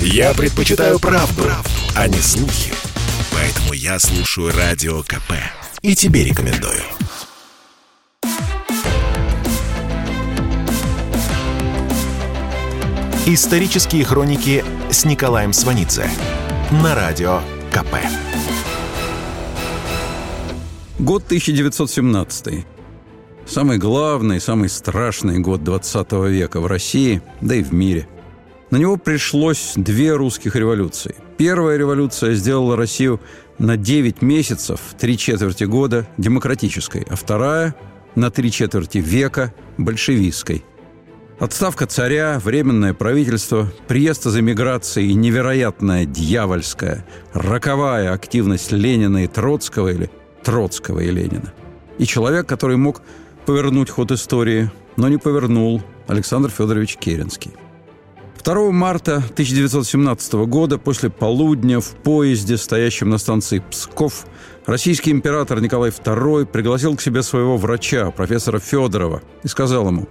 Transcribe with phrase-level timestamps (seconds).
[0.00, 2.72] Я предпочитаю правду, правду, а не слухи.
[3.32, 5.32] Поэтому я слушаю Радио КП.
[5.82, 6.82] И тебе рекомендую.
[13.26, 16.08] Исторические хроники с Николаем Сванидзе
[16.70, 17.40] на Радио
[17.72, 17.96] КП.
[20.98, 22.64] Год 1917.
[23.46, 28.08] Самый главный, самый страшный год 20 века в России, да и в мире.
[28.70, 31.14] На него пришлось две русских революции.
[31.36, 33.20] Первая революция сделала Россию
[33.58, 37.74] на 9 месяцев, три четверти года демократической, а вторая–
[38.16, 40.64] на три четверти века большевистской.
[41.38, 49.90] Отставка царя, временное правительство, приезд из эмиграции и невероятная дьявольская, роковая активность Ленина и Троцкого
[49.90, 50.10] или
[50.42, 51.52] Троцкого и Ленина.
[51.98, 53.02] И человек, который мог
[53.44, 57.52] повернуть ход истории, но не повернул Александр Федорович Керенский.
[58.44, 64.26] 2 марта 1917 года после полудня в поезде, стоящем на станции Псков,
[64.66, 70.08] российский император Николай II пригласил к себе своего врача, профессора Федорова, и сказал ему,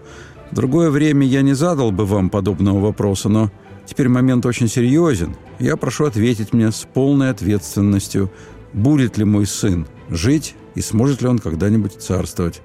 [0.51, 3.51] «В другое время я не задал бы вам подобного вопроса, но
[3.85, 5.35] теперь момент очень серьезен.
[5.59, 8.31] Я прошу ответить мне с полной ответственностью,
[8.73, 12.61] будет ли мой сын жить и сможет ли он когда-нибудь царствовать».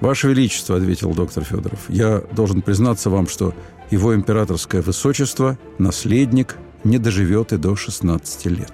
[0.00, 3.52] «Ваше Величество»,— ответил доктор Федоров,— «я должен признаться вам, что
[3.90, 8.72] его императорское высочество, наследник, не доживет и до 16 лет».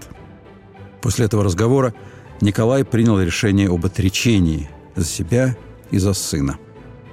[1.01, 1.95] После этого разговора
[2.41, 5.57] Николай принял решение об отречении за себя
[5.91, 6.59] и за сына.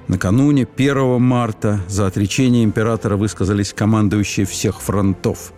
[0.08, 5.52] Накануне 1 марта за отречение императора высказались командующие всех фронтов.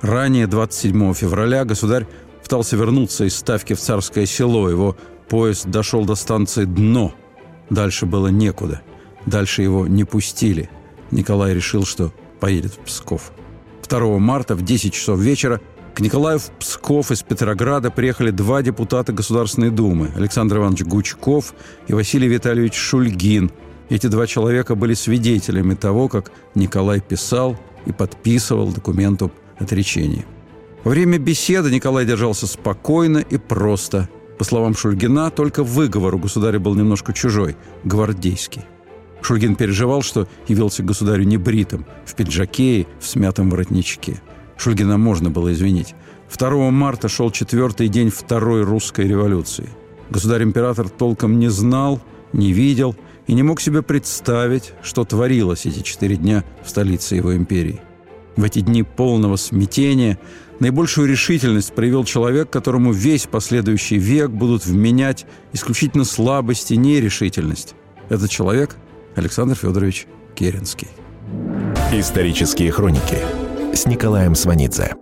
[0.00, 2.06] Ранее, 27 февраля, государь
[2.42, 4.68] пытался вернуться из ставки в Царское село.
[4.68, 4.96] Его
[5.28, 7.14] поезд дошел до станции «Дно»,
[7.70, 8.82] Дальше было некуда.
[9.26, 10.70] Дальше его не пустили.
[11.10, 13.32] Николай решил, что поедет в Псков.
[13.88, 15.60] 2 марта в 10 часов вечера
[15.94, 21.54] к Николаю в Псков из Петрограда приехали два депутата Государственной Думы– Александр Иванович Гучков
[21.86, 23.50] и Василий Витальевич Шульгин.
[23.88, 27.56] Эти два человека были свидетелями того, как Николай писал
[27.86, 30.26] и подписывал документ об отречении.
[30.84, 34.08] Во время беседы Николай держался спокойно и просто–
[34.38, 38.62] по словам Шульгина, только выговор у государя был немножко чужой, гвардейский.
[39.26, 44.22] Шульгин переживал, что явился государю небритым, в пиджаке и в смятом воротничке.
[44.56, 45.96] Шульгина можно было извинить.
[46.32, 49.68] 2 марта шел четвертый день Второй русской революции.
[50.10, 52.00] Государь-император толком не знал,
[52.32, 52.94] не видел
[53.26, 57.80] и не мог себе представить, что творилось эти четыре дня в столице его империи.
[58.36, 60.20] В эти дни полного смятения
[60.60, 67.74] наибольшую решительность проявил человек, которому весь последующий век будут вменять исключительно слабость и нерешительность.
[68.08, 68.76] Этот человек–
[69.16, 70.88] Александр Федорович Керенский.
[71.92, 73.18] Исторические хроники
[73.74, 74.94] с Николаем Сванидзе.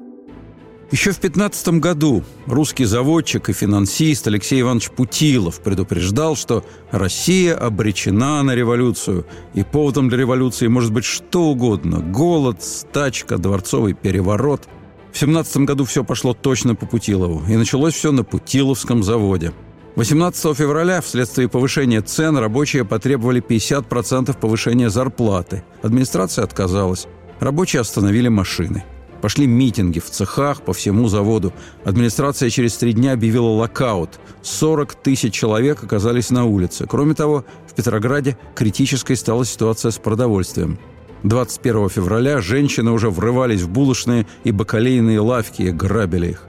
[0.90, 8.44] Еще в 15 году русский заводчик и финансист Алексей Иванович Путилов предупреждал, что Россия обречена
[8.44, 14.68] на революцию, и поводом для революции может быть что угодно– голод, стачка, дворцовый переворот.
[15.12, 19.52] В 17 году все пошло точно по Путилову, и началось все на Путиловском заводе.
[19.96, 25.62] 18 февраля вследствие повышения цен рабочие потребовали 50% повышения зарплаты.
[25.82, 27.06] Администрация отказалась.
[27.40, 28.84] Рабочие остановили машины–
[29.24, 31.54] Пошли митинги в цехах по всему заводу.
[31.82, 34.20] Администрация через три дня объявила локаут.
[34.42, 36.86] 40 тысяч человек оказались на улице.
[36.86, 40.78] Кроме того, в Петрограде критической стала ситуация с продовольствием.
[41.22, 46.42] 21 февраля женщины уже врывались в булочные и бакалейные лавки и грабили их.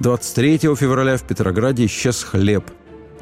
[0.00, 2.64] 23 февраля в Петрограде исчез хлеб.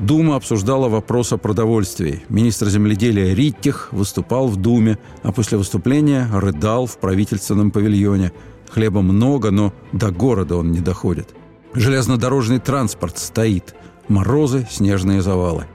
[0.01, 2.25] Дума обсуждала вопрос о продовольствии.
[2.29, 8.33] Министр земледелия Риттих выступал в Думе, а после выступления рыдал в правительственном павильоне–
[8.71, 11.29] Хлеба много, но до города он не доходит.
[11.75, 13.75] Железнодорожный транспорт стоит.
[14.09, 15.67] Морозы, снежные завалы.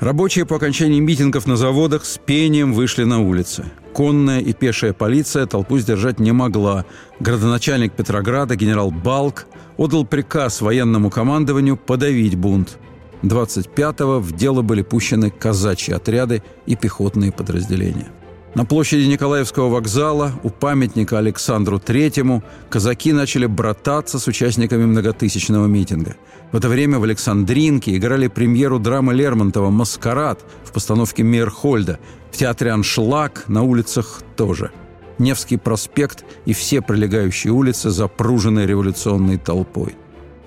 [0.00, 3.64] Рабочие по окончании митингов на заводах с пением вышли на улицы.
[3.92, 6.84] Конная и пешая полиция толпу сдержать не могла.
[7.20, 9.46] Градоначальник Петрограда генерал Балк
[9.76, 12.78] отдал приказ военному командованию подавить бунт.
[13.22, 18.08] 25-го в дело были пущены казачьи отряды и пехотные подразделения.
[18.54, 26.16] На площади Николаевского вокзала у памятника Александру Третьему казаки начали брататься с участниками многотысячного митинга.
[26.50, 32.00] В это время в Александринке играли премьеру драмы Лермонтова «Маскарад» в постановке Мейерхольда,
[32.32, 34.70] в театре «Аншлаг» на улицах тоже.
[35.18, 39.94] Невский проспект и все прилегающие улицы запружены революционной толпой.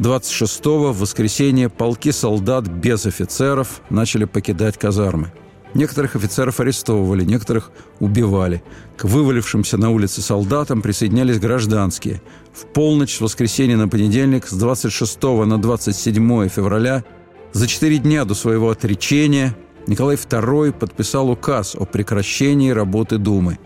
[0.01, 5.31] 26-го в воскресенье полки солдат без офицеров начали покидать казармы–
[5.73, 8.61] Некоторых офицеров арестовывали, некоторых убивали.
[8.97, 12.21] К вывалившимся на улице солдатам присоединялись гражданские.
[12.53, 17.05] В полночь с воскресенья на понедельник с 26 на 27 февраля
[17.53, 19.55] за четыре дня до своего отречения
[19.87, 23.57] Николай II подписал указ о прекращении работы Думы.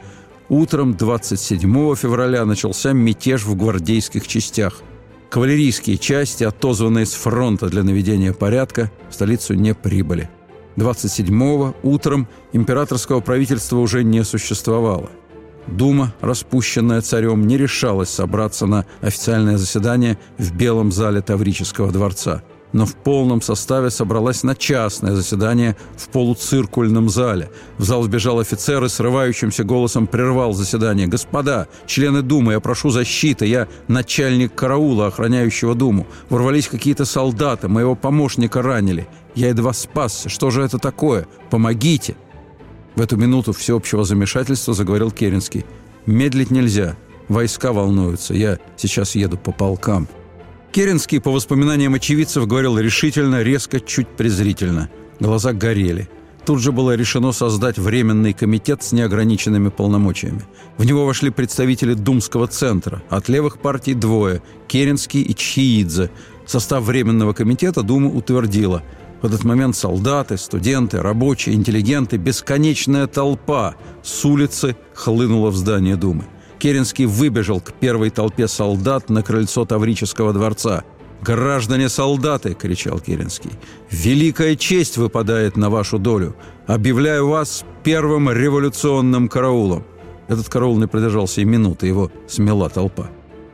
[0.47, 4.81] Утром 27 февраля начался мятеж в гвардейских частях.
[5.29, 10.29] Кавалерийские части, отозванные с фронта для наведения порядка, в столицу не прибыли.
[10.77, 15.09] 27-го утром императорского правительства уже не существовало.
[15.67, 22.43] Дума, распущенная царем, не решалась собраться на официальное заседание в Белом зале Таврического дворца–
[22.75, 27.49] но в полном составе собралась на частное заседание в полуциркульном зале.
[27.77, 31.07] В зал вбежал офицер и срывающимся голосом прервал заседание.
[31.07, 36.05] «Господа, члены Думы, я прошу защиты, я начальник караула, охраняющего Думу.
[36.29, 39.07] Ворвались какие-то солдаты, моего помощника ранили.
[39.35, 40.27] Я едва спасся.
[40.27, 41.29] Что же это такое?
[41.49, 42.17] Помогите!»
[42.95, 45.65] В эту минуту всеобщего замешательства заговорил Керенский.
[46.05, 46.97] «Медлить нельзя.
[47.29, 48.33] Войска волнуются.
[48.33, 50.09] Я сейчас еду по полкам».
[50.75, 54.89] Керенский, по воспоминаниям очевидцев, говорил решительно, резко, чуть презрительно.
[55.21, 56.09] Глаза горели.
[56.45, 60.41] Тут же было решено создать временный комитет с неограниченными полномочиями.
[60.77, 63.01] В него вошли представители Думского центра.
[63.09, 66.11] От левых партий двое– Керенский и Чхиидзе.
[66.45, 68.83] Состав временного комитета Дума утвердила.
[69.21, 76.25] В этот момент солдаты, студенты, рабочие, интеллигенты, бесконечная толпа с улицы хлынула в здание Думы.
[76.59, 80.83] Керенский выбежал к первой толпе солдат на крыльцо Таврического дворца.
[81.21, 83.51] «Граждане-солдаты!»— кричал Керенский.
[83.89, 86.35] «Великая честь выпадает на вашу долю!
[86.67, 89.83] Объявляю вас первым революционным караулом!»
[90.27, 93.09] Этот караул не продержался и минуты, его смела толпа.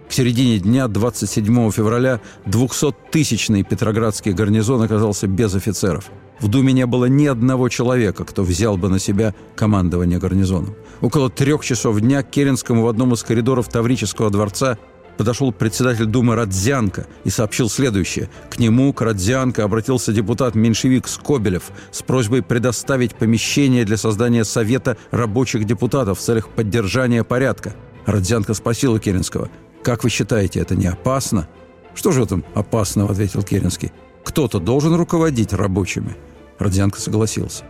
[0.09, 6.11] К середине дня, 27 февраля, 200-тысячный Петроградский гарнизон оказался без офицеров.
[6.41, 10.75] В Думе не было ни одного человека, кто взял бы на себя командование гарнизоном.
[10.99, 14.79] Около трех часов дня к Керенскому в одном из коридоров Таврического дворца
[15.17, 18.27] подошел председатель Думы Радзянко и сообщил следующее.
[18.49, 25.65] К нему, к Радзянко, обратился депутат-меньшевик Скобелев с просьбой предоставить помещение для создания Совета рабочих
[25.65, 27.75] депутатов в целях поддержания порядка.
[28.07, 29.49] Радзянко спросил у Керенского,
[29.83, 31.47] «Как вы считаете, это не опасно?»
[31.93, 33.91] «Что же в этом опасного?»– ответил Керенский.
[34.23, 36.15] «Кто-то должен руководить рабочими».
[36.61, 37.63] Родзянко согласился.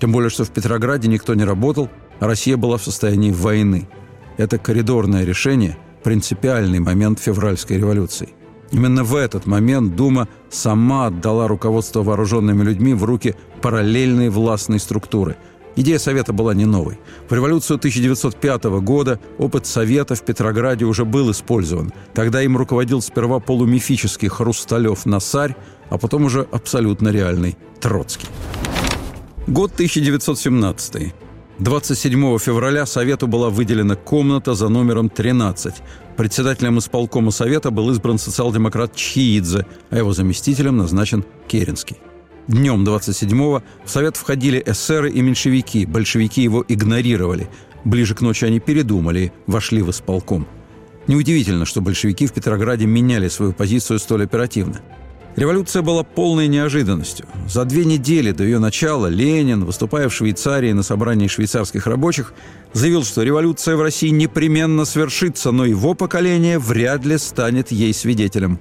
[0.00, 1.88] Тем более, что в Петрограде никто не работал,
[2.20, 3.88] а Россия была в состоянии войны.
[4.36, 8.30] Это коридорное решение– принципиальный момент февральской революции.
[8.70, 15.36] Именно в этот момент Дума сама отдала руководство вооруженными людьми в руки параллельной властной структуры–
[15.78, 16.98] Идея Совета была не новой.
[17.28, 21.92] В революцию 1905 года опыт Совета в Петрограде уже был использован.
[22.14, 25.54] Тогда им руководил сперва полумифический Хрусталев-Насарь,
[25.88, 28.28] а потом уже абсолютно реальный Троцкий.
[29.46, 31.14] Год 1917.
[31.58, 35.74] 27 февраля Совету была выделена комната за номером 13.
[36.16, 41.96] Председателем исполкома Совета был избран социал-демократ Чхиидзе, а его заместителем назначен Керенский.
[42.46, 47.48] Днем 27-го в Совет входили эсеры и меньшевики, большевики его игнорировали.
[47.84, 50.46] Ближе к ночи они передумали и вошли в исполком.
[51.08, 54.80] Неудивительно, что большевики в Петрограде меняли свою позицию столь оперативно.
[55.38, 57.24] Революция была полной неожиданностью.
[57.48, 62.34] За две недели до ее начала Ленин, выступая в Швейцарии на собрании швейцарских рабочих,
[62.72, 68.58] заявил, что революция в России непременно свершится, но его поколение вряд ли станет ей свидетелем.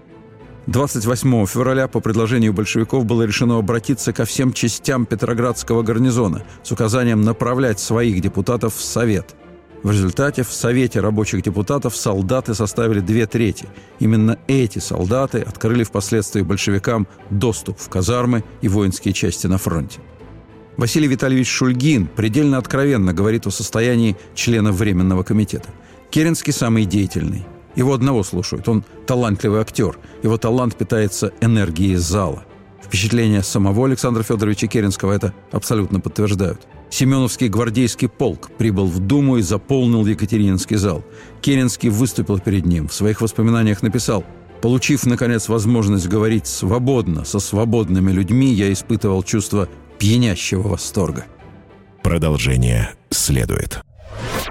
[0.67, 7.21] 28 февраля по предложению большевиков было решено обратиться ко всем частям Петроградского гарнизона с указанием
[7.21, 9.35] направлять своих депутатов в Совет.
[9.83, 13.67] В результате в Совете рабочих депутатов солдаты составили две трети.
[13.99, 19.99] Именно эти солдаты открыли впоследствии большевикам доступ в казармы и воинские части на фронте.
[20.77, 25.69] Василий Витальевич Шульгин предельно откровенно говорит о состоянии членов Временного комитета.
[26.09, 27.45] Керенский самый деятельный–
[27.77, 28.67] его одного слушают.
[28.67, 29.99] Он талантливый актер.
[30.23, 32.43] Его талант питается энергией зала.
[32.83, 36.67] Впечатления самого Александра Федоровича Керенского это абсолютно подтверждают.
[36.89, 41.03] Семеновский гвардейский полк прибыл в Думу и заполнил Екатерининский зал.
[41.41, 42.87] Керенский выступил перед ним.
[42.87, 44.23] В своих воспоминаниях написал
[44.61, 51.25] «Получив, наконец, возможность говорить свободно со свободными людьми, я испытывал чувство пьянящего восторга».
[52.03, 53.81] Продолжение следует.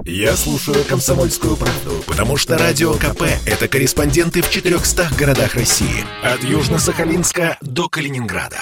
[0.05, 6.05] Я слушаю «Комсомольскую правду», потому что «Радио КП»— это корреспонденты в 400 городах России.
[6.23, 8.61] От Южно-Сахалинска до Калининграда.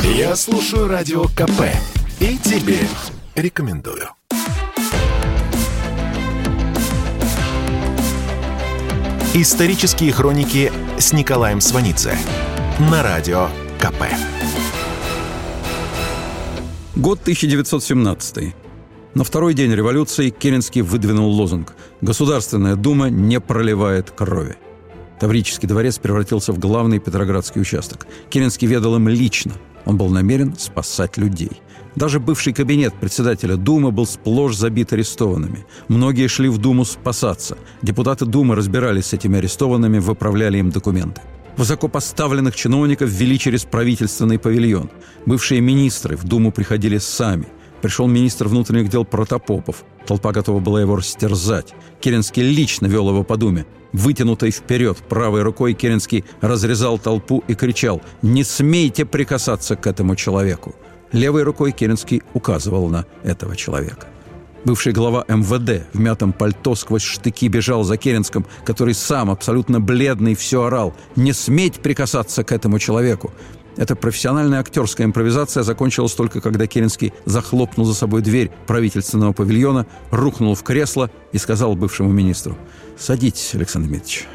[0.00, 1.62] Я слушаю «Радио КП»
[2.20, 2.78] и тебе
[3.34, 4.08] рекомендую.
[9.34, 12.16] Исторические хроники с Николаем Сванидзе
[12.78, 13.48] на Радио
[13.78, 14.04] КП.
[16.94, 18.54] Год 1917.
[19.14, 24.56] На второй день революции Керенский выдвинул лозунг «Государственная дума не проливает крови».
[25.18, 28.06] Таврический дворец превратился в главный Петроградский участок.
[28.30, 29.54] Керенский ведал им лично.
[29.84, 31.50] Он был намерен спасать людей.
[31.96, 35.64] Даже бывший кабинет председателя Думы был сплошь забит арестованными.
[35.88, 37.56] Многие шли в Думу спасаться.
[37.82, 41.20] Депутаты Думы разбирались с этими арестованными, выправляли им документы.
[41.56, 44.90] Высокопоставленных чиновников ввели через правительственный павильон.
[45.24, 47.46] Бывшие министры в Думу приходили сами.
[47.80, 49.84] Пришел министр внутренних дел Протопопов.
[50.06, 51.74] Толпа готова была его растерзать.
[52.00, 53.66] Керенский лично вел его по Думе.
[53.92, 60.74] Вытянутой вперед правой рукой Керенский разрезал толпу и кричал «Не смейте прикасаться к этому человеку!»
[61.14, 64.08] Левой рукой Керенский указывал на этого человека.
[64.64, 70.34] Бывший глава МВД в мятом пальто сквозь штыки бежал за Керенском, который сам, абсолютно бледный,
[70.34, 70.92] все орал.
[71.14, 73.32] «Не сметь прикасаться к этому человеку!»
[73.76, 80.56] Эта профессиональная актерская импровизация закончилась только когда Керенский захлопнул за собой дверь правительственного павильона, рухнул
[80.56, 82.58] в кресло и сказал бывшему министру
[82.98, 84.26] «Садитесь, Александр Дмитриевич».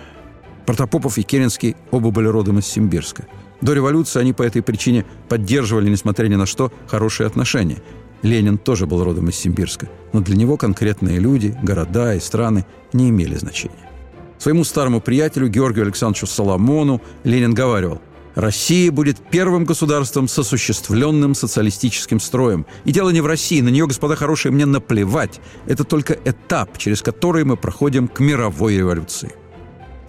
[0.66, 3.26] Протопопов и Керенский оба были родом из Симбирска.
[3.62, 7.82] До революции они по этой причине поддерживали, несмотря ни на что, хорошие отношения.
[8.22, 13.10] Ленин тоже был родом из Симбирска, но для него конкретные люди, города и страны не
[13.10, 13.90] имели значения.
[14.38, 18.02] Своему старому приятелю Георгию Александровичу Соломону Ленин говаривал
[18.36, 22.66] Россия будет первым государством с осуществленным социалистическим строем.
[22.86, 25.42] И дело не в России, на нее, господа хорошие, мне наплевать.
[25.66, 29.34] Это только этап, через который мы проходим к мировой революции.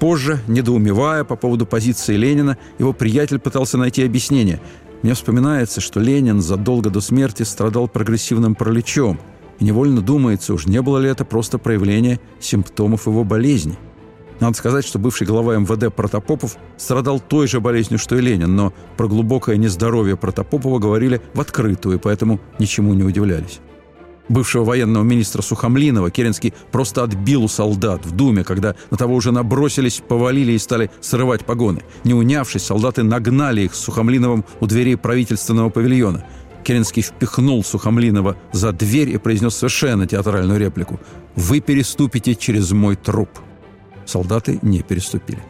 [0.00, 4.58] Позже, недоумевая по поводу позиции Ленина, его приятель пытался найти объяснение.
[5.02, 9.20] Мне вспоминается, что Ленин задолго до смерти страдал прогрессивным параличом.
[9.58, 13.78] И невольно думается, уж не было ли это просто проявление симптомов его болезни.
[14.40, 18.72] Надо сказать, что бывший глава МВД Протопопов страдал той же болезнью, что и Ленин, но
[18.96, 23.60] про глубокое нездоровье Протопопова говорили в открытую, поэтому ничему не удивлялись
[24.30, 29.32] бывшего военного министра Сухомлинова Керенский просто отбил у солдат в Думе, когда на того уже
[29.32, 31.82] набросились, повалили и стали срывать погоны.
[32.04, 36.24] Не унявшись, солдаты нагнали их с Сухомлиновым у дверей правительственного павильона.
[36.62, 41.00] Керенский впихнул Сухомлинова за дверь и произнес совершенно театральную реплику
[41.34, 43.30] «Вы переступите через мой труп».
[44.06, 45.42] Солдаты не переступили.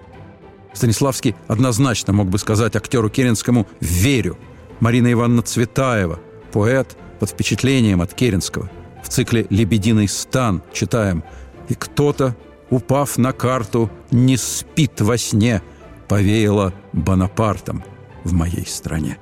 [0.73, 4.39] Станиславский однозначно мог бы сказать актеру Керенскому «Верю».
[4.79, 6.21] Марина Ивановна Цветаева,
[6.53, 8.69] поэт– под впечатлением от Керенского.
[9.05, 11.23] В цикле «Лебединый стан» читаем
[11.69, 12.35] «И кто-то,
[12.71, 15.63] упав на карту, не спит во сне,
[16.09, 17.85] повеяло Бонапартом
[18.25, 19.19] в моей стране».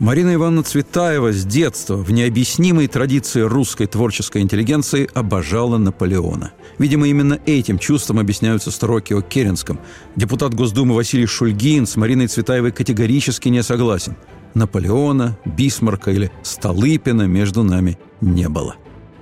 [0.00, 6.52] Марина Ивановна Цветаева с детства в необъяснимой традиции русской творческой интеллигенции обожала Наполеона.
[6.78, 9.78] Видимо, именно этим чувством объясняются строки о Керенском.
[10.16, 14.16] Депутат Госдумы Василий Шульгин с Мариной Цветаевой категорически не согласен.
[14.54, 18.76] Наполеона, Бисмарка или Столыпина между нами не было.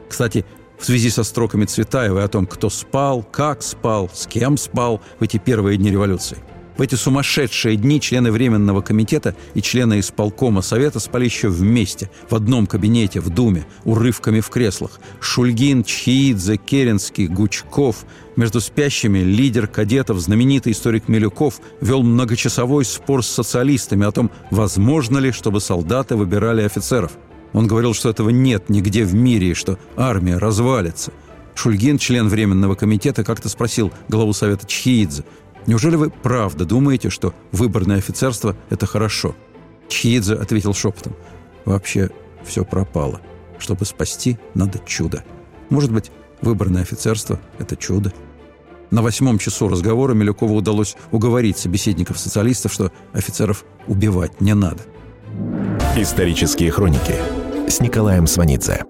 [0.09, 0.45] Кстати,
[0.79, 5.23] в связи со строками Цветаевой о том, кто спал, как спал, с кем спал в
[5.23, 6.39] эти первые дни революции–
[6.77, 12.35] в эти сумасшедшие дни члены Временного комитета и члены исполкома Совета спали еще вместе, в
[12.35, 15.01] одном кабинете, в Думе, урывками в креслах.
[15.21, 18.05] Шульгин, Чхиидзе, Керенский, Гучков.
[18.37, 25.19] Между спящими лидер кадетов, знаменитый историк Милюков, вел многочасовой спор с социалистами о том, возможно
[25.19, 27.13] ли, чтобы солдаты выбирали офицеров.
[27.53, 31.13] Он говорил, что этого нет нигде в мире и что армия развалится.
[31.55, 35.25] Шульгин, член Временного комитета, как-то спросил главу Совета Чхиидзе,
[35.67, 39.35] Неужели вы правда думаете, что выборное офицерство– это хорошо?»
[39.89, 41.15] Чхидзе ответил шепотом.
[41.65, 42.11] «Вообще
[42.45, 43.21] все пропало.
[43.59, 45.25] Чтобы спасти, надо чудо.
[45.71, 48.13] Может быть, выборное офицерство– это чудо?»
[48.91, 54.83] На восьмом часу разговора Милюкову удалось уговорить собеседников-социалистов, что офицеров убивать не надо.
[55.97, 57.15] Исторические хроники
[57.69, 58.85] с Николаем Сванидзе.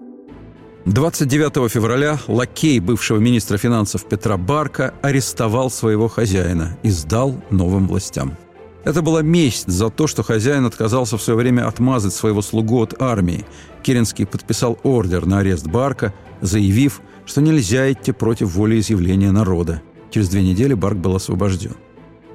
[0.85, 8.35] 29 февраля лакей бывшего министра финансов Петра Барка арестовал своего хозяина и сдал новым властям.
[8.83, 13.01] Это была месть за то, что хозяин отказался в свое время отмазать своего слугу от
[13.01, 13.45] армии.
[13.81, 19.81] Керенский подписал ордер на арест Барка, заявив, что нельзя идти против волеизъявления народа.
[20.11, 21.75] Через две недели Барк был освобожден.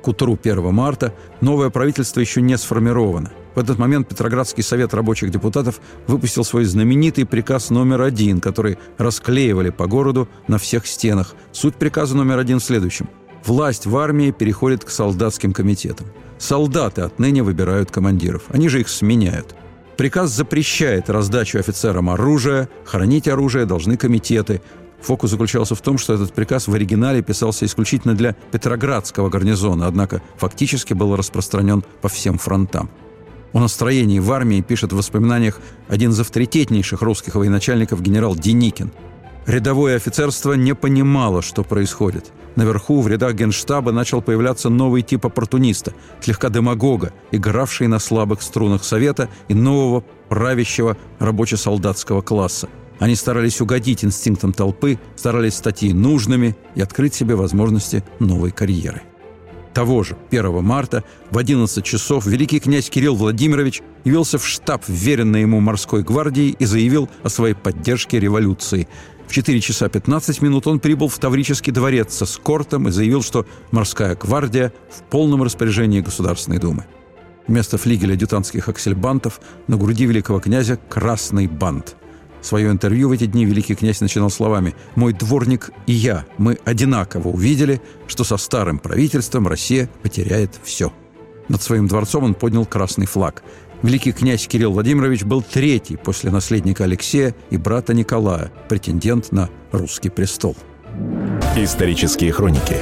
[0.03, 1.13] К утру 1 марта
[1.43, 3.31] новое правительство еще не сформировано.
[3.59, 9.71] В этот момент Петроградский совет рабочих депутатов выпустил свой знаменитый приказ номер один, который расклеивали
[9.71, 11.35] по городу на всех стенах.
[11.51, 13.09] Суть приказа номер один в следующем.
[13.45, 16.07] Власть в армии переходит к солдатским комитетам.
[16.39, 18.45] Солдаты отныне выбирают командиров.
[18.51, 19.57] Они же их сменяют.
[19.97, 24.63] Приказ запрещает раздачу офицерам оружия, хранить оружие должны комитеты.
[25.01, 30.23] Фокус заключался в том, что этот приказ в оригинале писался исключительно для Петроградского гарнизона, однако
[30.37, 32.89] фактически был распространен по всем фронтам.
[33.53, 38.93] О настроении в армии пишет в воспоминаниях один из авторитетнейших русских военачальников генерал Деникин.
[39.47, 42.33] Рядовое офицерство не понимало, что происходит.
[42.57, 48.85] Наверху, в рядах генштаба, начал появляться новый тип оппортуниста, слегка демагога, игравший на слабых струнах
[48.85, 52.69] Совета и нового правящего рабоче-солдатского класса.
[52.99, 59.03] Они старались угодить инстинктам толпы, старались стать ей нужными и открыть себе возможности новой карьеры
[59.79, 65.43] того же 1 марта в 11 часов великий князь Кирилл Владимирович явился в штаб вверенной
[65.43, 68.89] ему морской гвардии и заявил о своей поддержке революции.
[69.29, 73.47] В 4 часа 15 минут он прибыл в Таврический дворец со скортом и заявил, что
[73.71, 76.85] морская гвардия в полном распоряжении Государственной Думы.
[77.47, 81.95] Вместо флигеля дютантских аксельбантов на груди великого князя красный бант–
[82.49, 87.29] Свое интервью в эти дни великий князь начинал словами «Мой дворник и я, мы одинаково
[87.29, 90.91] увидели, что со старым правительством Россия потеряет все».
[91.49, 93.43] Над своим дворцом он поднял красный флаг.
[93.83, 100.09] Великий князь Кирилл Владимирович был третий после наследника Алексея и брата Николая, претендент на русский
[100.09, 100.57] престол.
[101.55, 102.79] Исторические хроники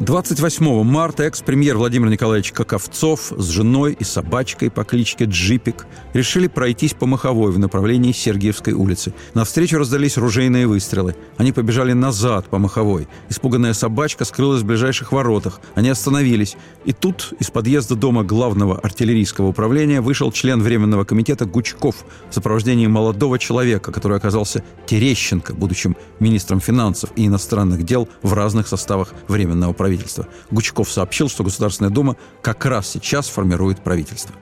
[0.00, 6.94] 28 марта экс-премьер Владимир Николаевич Каковцов с женой и собачкой по кличке Джипик решили пройтись
[6.94, 9.14] по Маховой в направлении Сергиевской улицы.
[9.34, 11.14] Навстречу раздались ружейные выстрелы.
[11.36, 13.06] Они побежали назад по Маховой.
[13.28, 15.60] Испуганная собачка скрылась в ближайших воротах.
[15.74, 16.56] Они остановились.
[16.84, 22.86] И тут из подъезда дома главного артиллерийского управления вышел член Временного комитета Гучков в сопровождении
[22.86, 29.72] молодого человека, который оказался Терещенко, будущим министром финансов и иностранных дел в разных составах Временного
[29.72, 30.28] правительства правительства.
[30.52, 34.32] Гучков сообщил, что Государственная Дума как раз сейчас формирует правительство.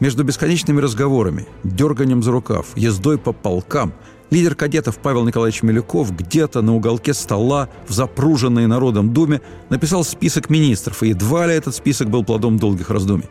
[0.00, 3.92] Между бесконечными разговорами, дерганием за рукав, ездой по полкам,
[4.30, 10.48] лидер кадетов Павел Николаевич Милюков где-то на уголке стола в запруженной народом Думе написал список
[10.48, 13.28] министров, и едва ли этот список был плодом долгих раздумий.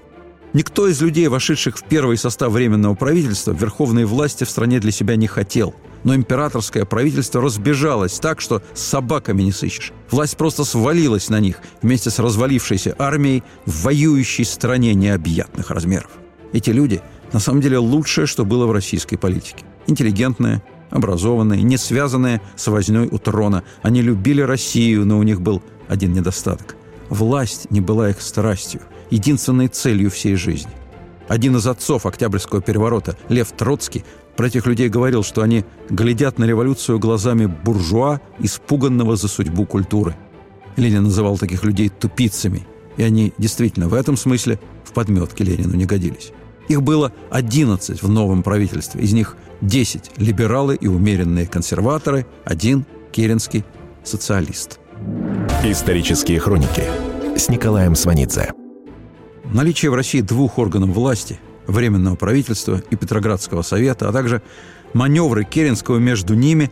[0.53, 5.15] Никто из людей, вошедших в первый состав Временного правительства, верховной власти в стране для себя
[5.15, 9.94] не хотел– но императорское правительство разбежалось так, что с собаками не сыщешь.
[10.10, 16.12] Власть просто свалилась на них вместе с развалившейся армией в воюющей стране необъятных размеров.
[16.53, 19.64] Эти люди на самом деле лучшее, что было в российской политике.
[19.88, 23.64] Интеллигентные, образованные, не связанные с возней у трона.
[23.81, 26.75] Они любили Россию, но у них был один недостаток.
[27.09, 30.72] Власть не была их страстью, единственной целью всей жизни.
[31.29, 34.03] Один из отцов Октябрьского переворота, Лев Троцкий,
[34.35, 40.15] про этих людей говорил, что они глядят на революцию глазами буржуа, испуганного за судьбу культуры.
[40.75, 42.65] Ленин называл таких людей тупицами,
[42.98, 46.31] и они действительно в этом смысле в подметке Ленину не годились.
[46.68, 53.63] Их было 11 в новом правительстве, из них 10 либералы и умеренные консерваторы, один керенский
[54.03, 54.79] социалист.
[55.63, 56.83] Исторические хроники
[57.37, 58.51] с Николаем Сванидзе.
[59.51, 64.44] Наличие в России двух органов власти Временного правительства и Петроградского совета, а также
[64.94, 66.72] маневры Керенского между ними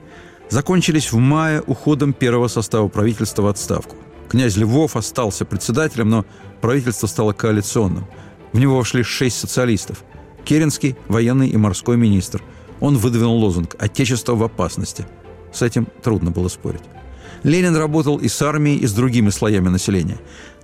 [0.52, 3.96] закончились в мае уходом первого состава правительства в отставку.
[4.30, 6.26] Князь Львов остался председателем, но
[6.62, 8.06] правительство стало коалиционным.
[8.54, 10.04] В него вошли шесть социалистов.
[10.46, 12.44] Керенский– военный и морской министр.
[12.80, 15.08] Он выдвинул лозунг «Отечество в опасности».
[15.52, 16.84] С этим трудно было спорить.
[17.44, 20.18] Ленин работал и с армией, и с другими слоями населения.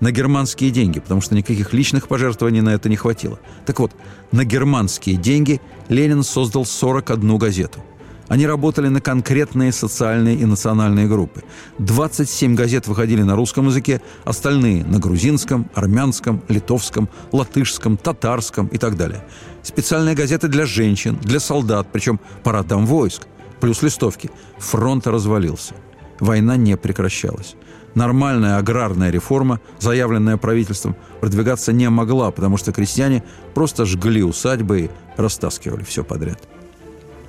[0.04, 3.40] На германские деньги, потому что никаких личных пожертвований на это не хватило.
[3.66, 3.94] Так вот,
[4.34, 7.80] на германские деньги Ленин создал 41 газету.
[8.28, 11.42] Они работали на конкретные социальные и национальные группы.
[11.80, 18.98] 27 газет выходили на русском языке, остальные– на грузинском, армянском, литовском, латышском, татарском и так
[18.98, 19.26] далее.
[19.62, 23.26] Специальные газеты для женщин, для солдат, причем по родам войск,
[23.62, 24.30] плюс листовки.
[24.58, 25.76] Фронт развалился–
[26.20, 27.56] война не прекращалась.
[27.96, 34.90] Нормальная аграрная реформа, заявленная правительством, продвигаться не могла, потому что крестьяне просто жгли усадьбы и
[35.16, 36.42] растаскивали все подряд.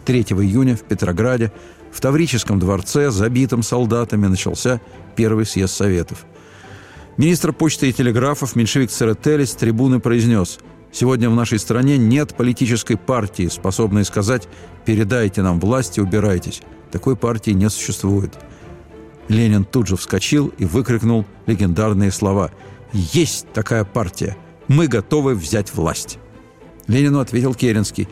[0.06, 1.52] 3 июня в Петрограде
[1.92, 4.80] в Таврическом дворце, забитом солдатами, начался
[5.16, 6.24] первый съезд Советов.
[7.16, 10.58] Министр почты и телеграфов меньшевик Церетели с трибуны произнес
[10.90, 14.48] «Сегодня в нашей стране нет политической партии, способной сказать
[14.84, 16.62] «передайте нам власть и убирайтесь».
[16.90, 18.34] Такой партии не существует.
[19.28, 22.50] Ленин тут же вскочил и выкрикнул легендарные слова
[22.92, 24.36] «Есть такая партия!
[24.68, 26.18] Мы готовы взять власть!»
[26.86, 28.08] Ленину ответил Керенский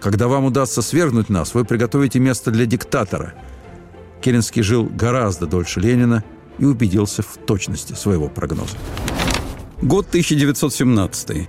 [0.00, 3.34] «Когда вам удастся свергнуть нас, вы приготовите место для диктатора».
[4.20, 6.24] Керенский жил гораздо дольше Ленина
[6.58, 8.76] и убедился в точности своего прогноза.
[9.80, 11.48] Год 1917.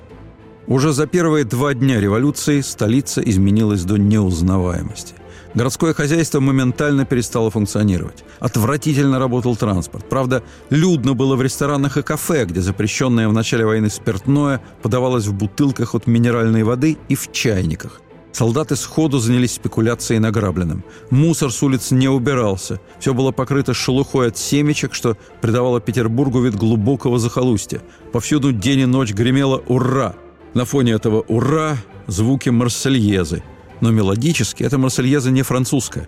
[0.68, 5.16] Уже за первые два дня революции столица изменилась до неузнаваемости.
[5.56, 8.24] Городское хозяйство моментально перестало функционировать.
[8.40, 10.08] Отвратительно работал транспорт.
[10.08, 15.34] Правда, людно было в ресторанах и кафе, где запрещенное в начале войны спиртное подавалось в
[15.34, 18.02] бутылках от минеральной воды и в чайниках.
[18.32, 20.84] Солдаты сходу занялись спекуляцией награбленным.
[21.10, 22.80] Мусор с улиц не убирался.
[23.00, 27.82] Все было покрыто шелухой от семечек, что придавало Петербургу вид глубокого захолустья.
[28.14, 30.14] Повсюду день и ночь гремело «Ура!».
[30.54, 33.44] На фоне этого «Ура!» звуки марсельезы–
[33.82, 36.08] но мелодически эта Марсельеза не французская.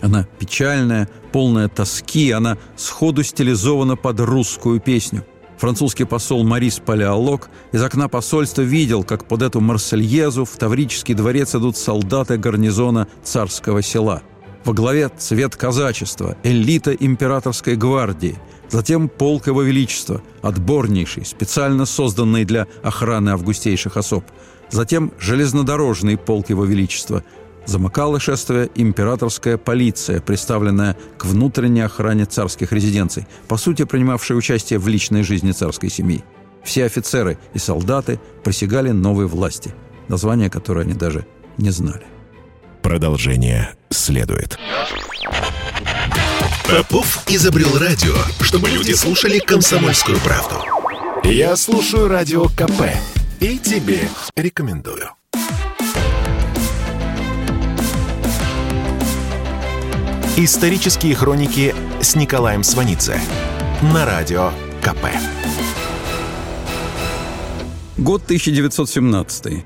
[0.00, 5.24] Она печальная, полная тоски, она сходу стилизована под русскую песню.
[5.58, 11.54] Французский посол Марис Палеолог из окна посольства видел, как под эту Марсельезу в Таврический дворец
[11.54, 14.22] идут солдаты гарнизона царского села.
[14.64, 18.38] Во главе цвет казачества, элита императорской гвардии,
[18.70, 24.24] затем полк его величества, отборнейший, специально созданный для охраны августейших особ–
[24.72, 27.22] затем железнодорожный полк Его Величества.
[27.64, 34.88] Замыкала шествие императорская полиция, представленная к внутренней охране царских резиденций, по сути, принимавшая участие в
[34.88, 36.24] личной жизни царской семьи.
[36.64, 39.72] Все офицеры и солдаты присягали новой власти,
[40.08, 41.24] название которой они даже
[41.56, 42.04] не знали.
[42.82, 44.58] Продолжение следует.
[46.68, 50.56] Попов изобрел радио, чтобы люди слушали комсомольскую правду.
[51.22, 52.82] Я слушаю радио КП
[53.42, 55.08] и тебе рекомендую.
[60.36, 63.18] Исторические хроники с Николаем Сванидзе
[63.92, 64.50] на радио
[64.80, 65.06] КП.
[67.98, 69.64] Год 1917.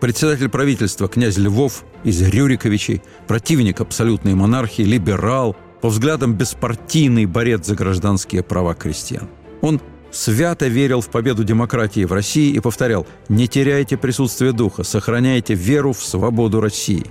[0.00, 7.74] Председатель правительства князь Львов из Рюриковичей, противник абсолютной монархии, либерал, по взглядам беспартийный борец за
[7.74, 9.28] гражданские права крестьян.
[9.60, 15.54] Он свято верил в победу демократии в России и повторял «Не теряйте присутствие духа, сохраняйте
[15.54, 17.06] веру в свободу России».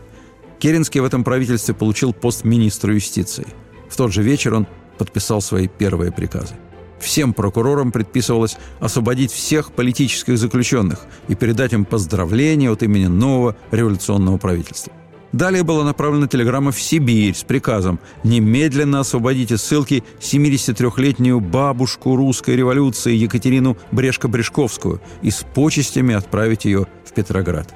[0.60, 3.48] Керенский в этом правительстве получил пост министра юстиции.
[3.90, 6.56] В тот же вечер он подписал свои первые приказы.
[7.00, 14.38] Всем прокурорам предписывалось освободить всех политических заключенных и передать им поздравления от имени нового революционного
[14.38, 14.92] правительства.
[15.38, 22.56] Далее была направлена телеграмма в Сибирь с приказом «Немедленно освободить из ссылки 73-летнюю бабушку русской
[22.56, 27.72] революции Екатерину Брешко-Брешковскую и с почестями отправить ее в Петроград».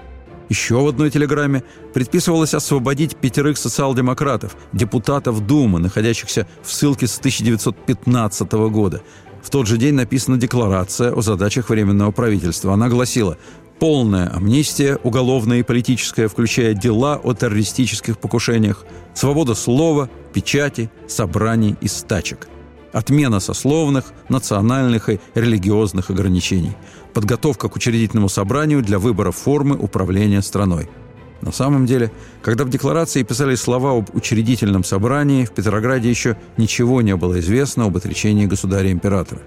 [0.50, 8.52] Еще в одной телеграмме предписывалось освободить пятерых социал-демократов, депутатов Думы, находящихся в ссылке с 1915
[8.72, 9.04] года.
[9.44, 12.74] В тот же день написана декларация о задачах Временного правительства.
[12.74, 13.38] Она гласила
[13.82, 21.88] полная амнистия, уголовная и политическая, включая дела о террористических покушениях, свобода слова, печати, собраний и
[21.88, 22.48] стачек,
[22.94, 26.74] отмена сословных, национальных и религиозных ограничений,
[27.16, 30.88] подготовка к учредительному собранию для выбора формы управления страной.
[31.42, 32.12] На самом деле,
[32.44, 37.86] когда в декларации писали слова об учредительном собрании, в Петрограде еще ничего не было известно
[37.86, 39.42] об отречении государя-императора.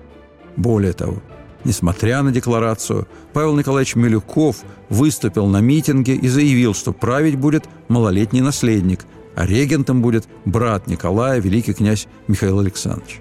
[0.56, 1.22] Более того,
[1.64, 4.56] Несмотря на декларацию, Павел Николаевич Милюков
[4.90, 11.40] выступил на митинге и заявил, что править будет малолетний наследник, а регентом будет брат Николая,
[11.40, 13.20] великий князь Михаил Александрович.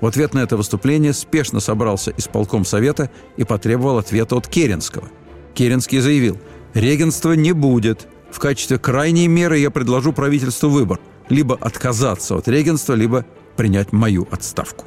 [0.00, 5.08] В ответ на это выступление спешно собрался исполком совета и потребовал ответа от Керенского.
[5.54, 6.38] Керенский заявил,
[6.74, 8.08] регенства не будет.
[8.30, 11.00] В качестве крайней меры я предложу правительству выбор–
[11.30, 13.24] либо отказаться от регенства, либо
[13.56, 14.84] принять мою отставку.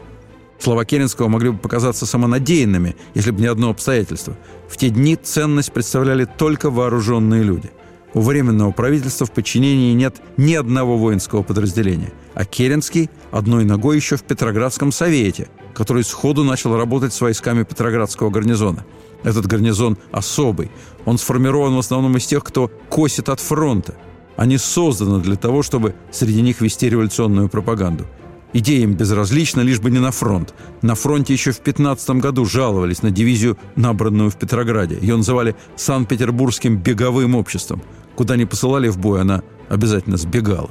[0.60, 4.38] Слова Керенского могли бы показаться самонадеянными, если бы не одно обстоятельство.
[4.70, 7.72] В те дни ценность представляли только вооруженные люди.
[8.13, 14.18] У Временного правительства в подчинении нет ни одного воинского подразделения, а Керенский одной ногой еще
[14.18, 18.86] в Петроградском совете, который сходу начал работать с войсками Петроградского гарнизона.
[19.24, 20.70] Этот гарнизон особый.
[21.06, 23.96] Он сформирован в основном из тех, кто косит от фронта.
[24.36, 28.06] Они созданы для того, чтобы среди них вести революционную пропаганду–
[28.54, 30.54] Идея им безразлична, лишь бы не на фронт.
[30.84, 34.98] На фронте еще в 15 году жаловались на дивизию, набранную в Петрограде.
[35.02, 37.82] Ее называли Санкт-Петербургским беговым обществом.
[38.16, 40.70] Куда не посылали в бой, она обязательно сбегала.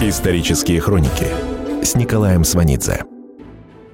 [0.00, 1.26] Исторические хроники
[1.82, 3.04] с Николаем Сванидзе.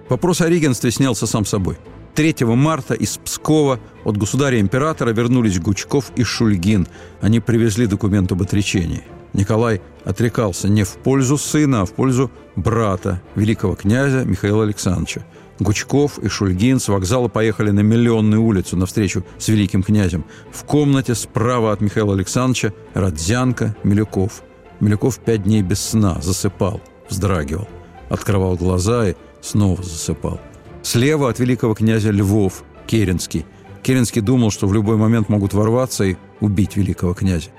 [0.09, 1.79] Вопрос о регенстве снялся сам собой.
[2.15, 6.87] 3 марта из Пскова от государя-императора вернулись Гучков и Шульгин.
[7.21, 13.21] Они привезли документ об отречении– Николай отрекался не в пользу сына, а в пользу брата,
[13.35, 15.23] великого князя Михаила Александровича.
[15.59, 20.25] Гучков и Шульгин с вокзала поехали на Миллионную улицу навстречу с великим князем.
[20.53, 24.43] В комнате справа от Михаила Александровича Родзянко, Милюков.
[24.81, 27.69] Милюков пять дней без сна, засыпал, вздрагивал.
[28.11, 30.41] Открывал глаза и снова засыпал.
[30.83, 33.47] Слева от великого князя Львов, Керенский.
[33.83, 37.51] Керенский думал, что в любой момент могут ворваться и убить великого князя.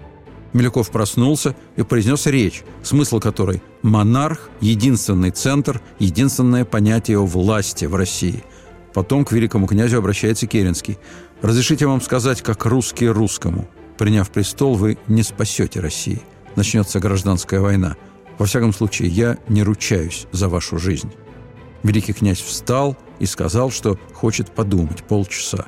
[0.53, 7.95] Милюков проснулся и произнес речь, смысл которой– монарх– единственный центр, единственное понятие о власти в
[7.95, 8.43] России.
[8.93, 10.97] Потом к великому князю обращается Керенский.
[11.41, 13.67] «Разрешите вам сказать, как русский русскому.
[13.97, 16.21] Приняв престол, вы не спасете России.
[16.55, 17.95] Начнется гражданская война.
[18.37, 21.11] Во всяком случае, я не ручаюсь за вашу жизнь».
[21.83, 25.67] Великий князь встал и сказал, что хочет подумать полчаса.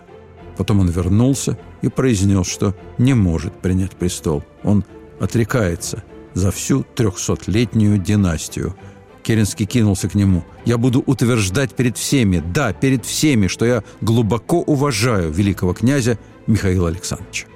[0.59, 4.43] Потом он вернулся и произнес, что не может принять престол.
[4.63, 4.83] Он
[5.17, 8.75] отрекается за всю трехсотлетнюю династию.
[9.23, 10.43] Керенский кинулся к нему.
[10.65, 16.89] «Я буду утверждать перед всеми, да, перед всеми, что я глубоко уважаю великого князя Михаила
[16.89, 17.47] Александровича».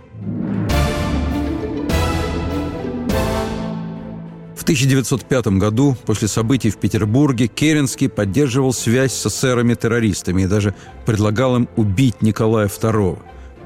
[4.63, 10.73] В 1905 году, после событий в Петербурге, Керенский поддерживал связь с эсерами-террористами и даже
[11.05, 13.19] предлагал им убить Николая II.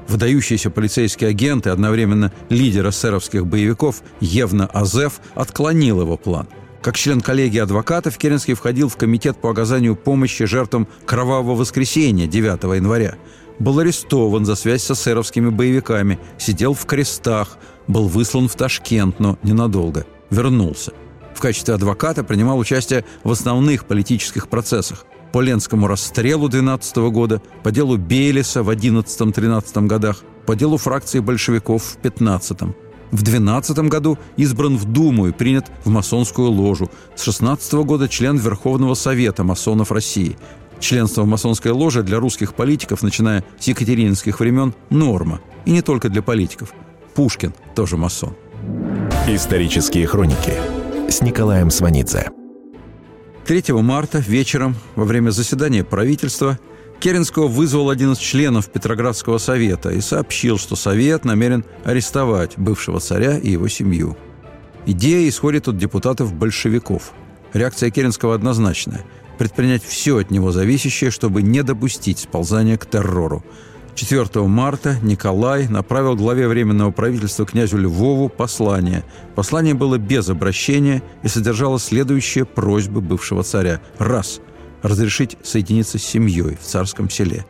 [0.08, 6.48] Выдающийся полицейский агент и одновременно лидер эсеровских боевиков Евна Азеф отклонил его план.
[6.82, 12.74] Как член коллегии адвокатов, Керенский входил в комитет по оказанию помощи жертвам Кровавого воскресенья 9
[12.74, 13.14] января.
[13.60, 17.56] Был арестован за связь с эсеровскими боевиками, сидел в крестах,
[17.86, 20.92] был выслан в Ташкент, но ненадолго– вернулся.
[21.34, 25.06] В качестве адвоката принимал участие в основных политических процессах.
[25.32, 31.82] По Ленскому расстрелу 12 года, по делу Бейлиса в 11-13 годах, по делу фракции большевиков
[31.82, 32.74] в 15 -м.
[33.10, 36.90] В 12 году избран в Думу и принят в масонскую ложу.
[37.14, 40.36] С 16 года член Верховного Совета масонов России.
[40.80, 45.40] Членство в масонской ложе для русских политиков, начиная с екатерининских времен, норма.
[45.64, 46.72] И не только для политиков.
[47.14, 48.34] Пушкин тоже масон.
[49.30, 50.54] Исторические хроники
[51.10, 52.30] с Николаем Сванидзе.
[53.46, 56.58] 3 марта вечером во время заседания правительства
[56.98, 63.36] Керенского вызвал один из членов Петроградского совета и сообщил, что совет намерен арестовать бывшего царя
[63.36, 64.16] и его семью.
[64.86, 67.12] Идея исходит от депутатов-большевиков.
[67.52, 69.04] Реакция Керенского однозначная–
[69.38, 73.44] предпринять все от него зависящее, чтобы не допустить сползания к террору–
[73.98, 79.02] 4 марта Николай направил главе Временного правительства князю Львову послание.
[79.34, 83.80] Послание было без обращения и содержало следующие просьбы бывшего царя.
[83.98, 84.40] Раз.
[84.82, 87.44] Разрешить соединиться с семьей в царском селе.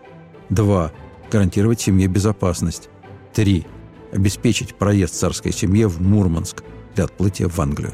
[0.48, 0.90] Два.
[1.30, 2.88] Гарантировать семье безопасность.
[3.34, 3.66] Три.
[4.10, 7.92] Обеспечить проезд царской семье в Мурманск для отплытия в Англию.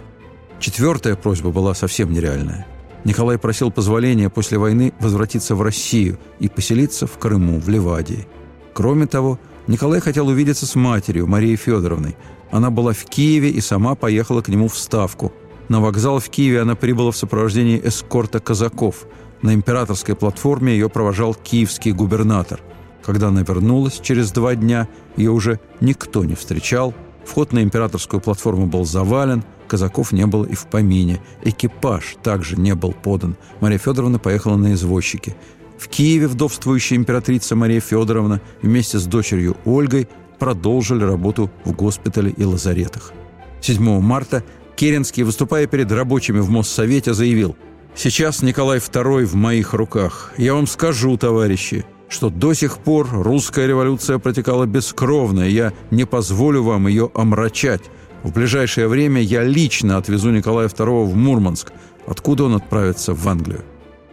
[0.60, 2.68] Четвертая просьба была совсем нереальная.
[3.02, 8.28] Николай просил позволения после войны возвратиться в Россию и поселиться в Крыму, в Ливадии–
[8.74, 12.16] Кроме того, Николай хотел увидеться с матерью, Марией Федоровной.
[12.50, 15.32] Она была в Киеве и сама поехала к нему в Ставку.
[15.68, 19.06] На вокзал в Киеве она прибыла в сопровождении эскорта казаков.
[19.42, 22.60] На императорской платформе ее провожал киевский губернатор.
[23.02, 26.94] Когда она вернулась через два дня, ее уже никто не встречал.
[27.24, 31.20] Вход на императорскую платформу был завален, казаков не было и в помине.
[31.42, 33.36] Экипаж также не был подан.
[33.60, 35.36] Мария Федоровна поехала на извозчике.
[35.84, 42.42] В Киеве вдовствующая императрица Мария Федоровна вместе с дочерью Ольгой продолжили работу в госпитале и
[42.42, 43.12] лазаретах.
[43.60, 44.42] 7 марта
[44.76, 47.54] Керенский, выступая перед рабочими в Моссовете, заявил
[47.94, 50.32] «Сейчас Николай II в моих руках.
[50.38, 56.06] Я вам скажу, товарищи, что до сих пор русская революция протекала бескровно, и я не
[56.06, 57.82] позволю вам ее омрачать.
[58.22, 61.72] В ближайшее время я лично отвезу Николая II в Мурманск,
[62.06, 63.64] откуда он отправится в Англию.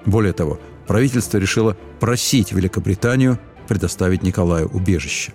[0.06, 5.34] Более того, правительство решило просить Великобританию предоставить Николаю убежище.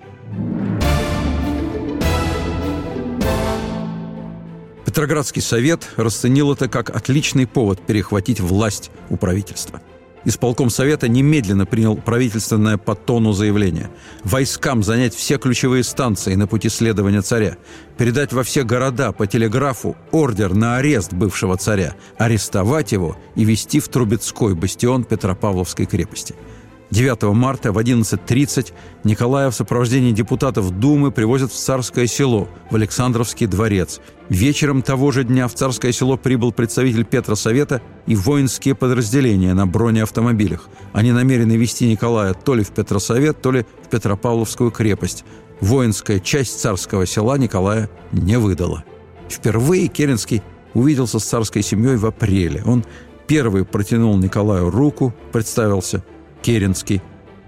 [4.84, 9.80] Петроградский совет расценил это как отличный повод перехватить власть у правительства–
[10.26, 13.90] Исполком Совета немедленно принял правительственное по тону заявление.
[14.24, 17.56] Войскам занять все ключевые станции на пути следования царя.
[17.96, 21.94] Передать во все города по телеграфу ордер на арест бывшего царя.
[22.18, 26.34] Арестовать его и вести в Трубецкой бастион Петропавловской крепости–
[26.90, 28.72] 9 марта в 11.30
[29.02, 34.00] Николая в сопровождении депутатов Думы привозят в Царское село, в Александровский дворец.
[34.28, 40.68] Вечером того же дня в Царское село прибыл представитель Петросовета и воинские подразделения на бронеавтомобилях.
[40.92, 45.24] Они намерены вести Николая то ли в Петросовет, то ли в Петропавловскую крепость.
[45.60, 48.84] Воинская часть Царского села Николая не выдала.
[49.28, 50.42] Впервые Керенский
[50.74, 52.62] увиделся с царской семьей в апреле.
[52.64, 52.84] Он
[53.26, 56.04] первый протянул Николаю руку, представился–
[56.46, 57.02] Керенский,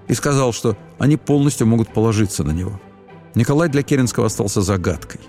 [0.08, 2.80] и сказал, что они полностью могут положиться на него.
[3.36, 5.20] Николай для Керенского остался загадкой.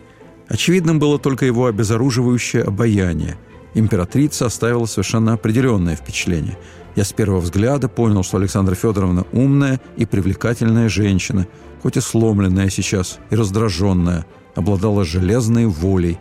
[0.48, 3.38] Очевидным было только его обезоруживающее обаяние.
[3.76, 6.58] Императрица оставила совершенно определенное впечатление.
[6.96, 11.46] Я с первого взгляда понял, что Александра Федоровна умная и привлекательная женщина,
[11.84, 16.18] хоть и сломленная сейчас и раздраженная, обладала железной волей,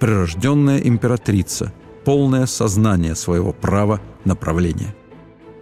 [0.00, 1.72] прирожденная императрица,
[2.04, 4.94] полное сознание своего права на правление.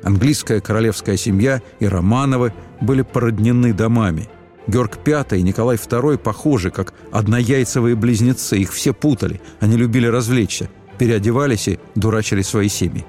[0.03, 4.29] Английская королевская семья и Романовы были породнены домами.
[4.67, 8.59] Георг V и Николай II похожи, как однояйцевые близнецы.
[8.59, 9.41] Их все путали.
[9.61, 13.05] Они любили развлечься, переодевались и дурачили свои семьи.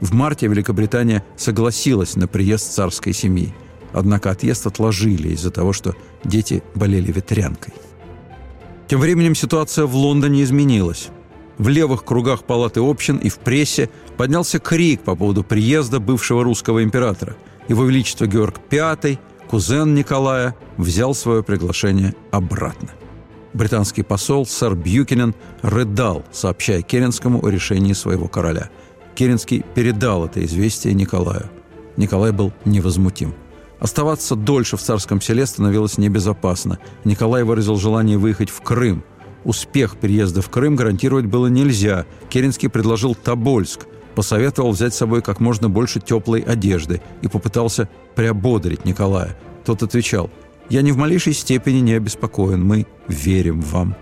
[0.00, 3.54] В марте Великобритания согласилась на приезд царской семьи.
[3.92, 7.74] Однако отъезд отложили из-за того, что дети болели ветрянкой.
[8.86, 11.08] Тем временем ситуация в Лондоне изменилась.
[11.60, 16.82] В левых кругах палаты общин и в прессе поднялся крик по поводу приезда бывшего русского
[16.82, 17.36] императора.
[17.68, 22.88] Его Величество Георг V, кузен Николая, взял свое приглашение обратно.
[23.52, 28.70] Британский посол сэр Бьюкинен рыдал, сообщая Керенскому о решении своего короля.
[29.14, 31.50] Керенский передал это известие Николаю.
[31.98, 33.34] Николай был невозмутим.
[33.80, 36.78] Оставаться дольше в царском селе становилось небезопасно.
[37.04, 39.04] Николай выразил желание выехать в Крым–
[39.44, 42.06] Успех переезда в Крым гарантировать было нельзя.
[42.28, 48.84] Керенский предложил Тобольск, посоветовал взять с собой как можно больше теплой одежды и попытался приободрить
[48.84, 49.36] Николая.
[49.64, 50.30] Тот отвечал,
[50.68, 53.96] «Я ни в малейшей степени не обеспокоен, мы верим вам».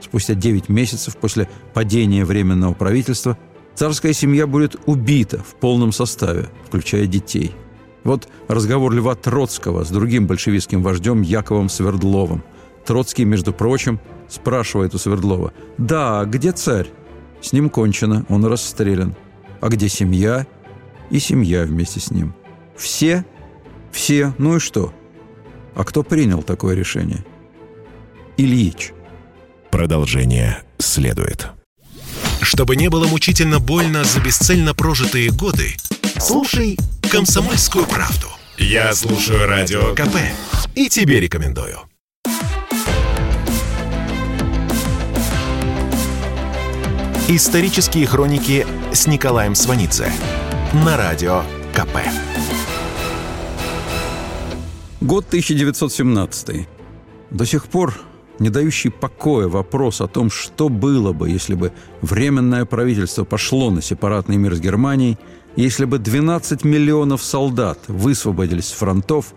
[0.00, 3.38] Спустя 9 месяцев после падения Временного правительства
[3.74, 7.52] царская семья будет убита в полном составе, включая детей.
[8.04, 12.42] Вот разговор Льва Троцкого с другим большевистским вождем Яковом Свердловым.
[12.84, 15.52] Троцкий, между прочим, Спрашивает у Свердлова.
[15.78, 16.88] «Да, где царь?»
[17.44, 19.14] С ним кончено, он расстрелян.
[19.60, 20.46] А где семья?
[21.10, 22.34] И семья вместе с ним.
[22.74, 23.26] Все?
[23.92, 24.34] Все.
[24.38, 24.94] Ну и что?
[25.74, 27.22] А кто принял такое решение?
[28.38, 28.92] Ильич.
[29.70, 31.48] Продолжение следует.
[32.40, 35.76] Чтобы не было мучительно больно за бесцельно прожитые годы,
[36.18, 36.78] слушай
[37.10, 38.28] «Комсомольскую правду».
[38.56, 40.16] Я слушаю Радио КП
[40.74, 41.80] и тебе рекомендую.
[47.26, 50.12] Исторические хроники с Николаем Сванидзе
[50.84, 51.40] на радио
[51.72, 51.96] КП.
[55.00, 56.68] Год 1917.
[57.30, 57.94] До сих пор
[58.38, 63.80] не дающий покоя вопрос о том, что было бы, если бы Временное правительство пошло на
[63.80, 65.16] сепаратный мир с Германией,
[65.56, 69.32] если бы 12 миллионов солдат высвободились с фронтов,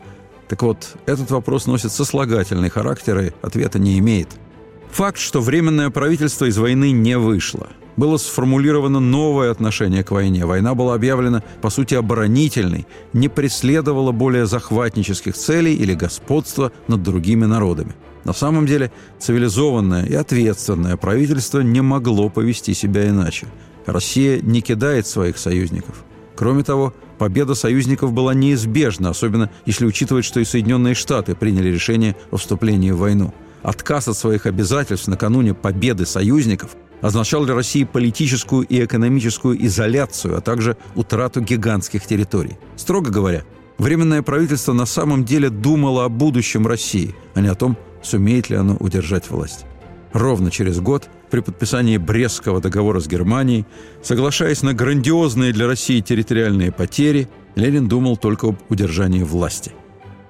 [0.50, 4.28] так вот, этот вопрос носит сослагательный характер и ответа не имеет–
[4.92, 7.68] Факт, что Временное правительство из войны не вышло.
[7.98, 10.46] Было сформулировано новое отношение к войне.
[10.46, 17.46] Война была объявлена, по сути, оборонительной, не преследовала более захватнических целей или господства над другими
[17.46, 17.96] народами.
[18.24, 23.48] На самом деле, цивилизованное и ответственное правительство не могло повести себя иначе.
[23.86, 26.04] Россия не кидает своих союзников.
[26.36, 32.16] Кроме того, победа союзников была неизбежна, особенно если учитывать, что и Соединенные Штаты приняли решение
[32.30, 38.66] о вступлении в войну– Отказ от своих обязательств накануне победы союзников означал для России политическую
[38.66, 42.58] и экономическую изоляцию, а также утрату гигантских территорий.
[42.76, 43.44] Строго говоря,
[43.78, 48.56] Временное правительство на самом деле думало о будущем России, а не о том, сумеет ли
[48.56, 49.66] оно удержать власть.
[50.14, 53.66] Ровно через год, при подписании Брестского договора с Германией,
[54.02, 59.74] соглашаясь на грандиозные для России территориальные потери, Ленин думал только об удержании власти.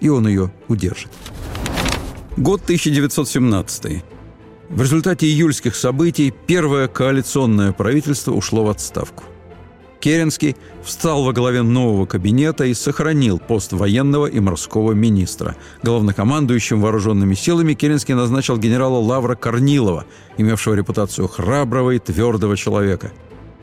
[0.02, 1.12] И он ее удержит.
[2.38, 4.04] Год 1917.
[4.70, 9.24] В результате июльских событий первое коалиционное правительство ушло в отставку.
[10.00, 15.56] Керенский встал во главе нового кабинета и сохранил пост военного и морского министра.
[15.82, 20.06] Главнокомандующим вооруженными силами Керенский назначил генерала Лавра Корнилова,
[20.38, 23.12] имевшего репутацию храброго и твердого человека.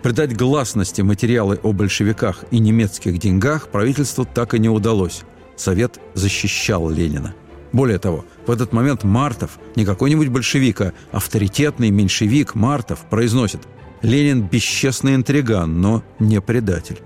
[0.03, 5.23] Придать гласности материалы о большевиках и немецких деньгах правительству так и не удалось.
[5.55, 7.37] Совет защищал Ленина.
[7.75, 13.63] Более того, в этот момент Мартов, не какой-нибудь большевик, а авторитетный меньшевик Мартов произносит
[14.01, 17.01] «Ленин– бесчестный интриган, но не предатель».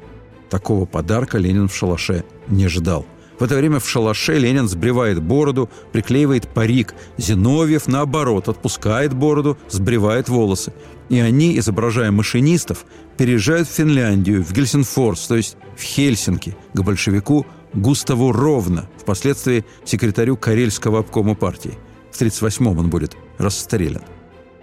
[0.50, 3.06] Такого подарка Ленин в шалаше не ждал.
[3.38, 6.94] В это время в шалаше Ленин сбривает бороду, приклеивает парик.
[7.16, 10.74] Зиновьев, наоборот, отпускает бороду, сбривает волосы.
[11.08, 12.84] И они, изображая машинистов,
[13.16, 20.36] переезжают в Финляндию, в Гельсинфорс, то есть в Хельсинки, к большевику Густаву Ровно, впоследствии секретарю
[20.36, 21.78] Карельского обкома партии.
[22.10, 24.02] В 1938-м он будет расстрелян.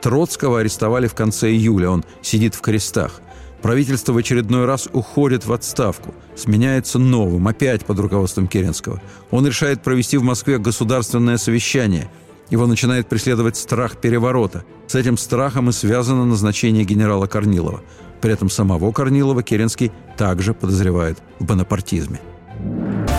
[0.02, 3.22] Троцкого арестовали в конце июля, он сидит в крестах.
[3.62, 9.02] Правительство в очередной раз уходит в отставку, сменяется новым, опять под руководством Керенского.
[9.32, 12.12] Он решает провести в Москве государственное совещание.
[12.52, 14.64] Его начинает преследовать страх переворота.
[14.86, 17.82] С этим страхом и связано назначение генерала Корнилова.
[18.22, 22.22] При этом самого Корнилова Керенский также подозревает в бонапартизме.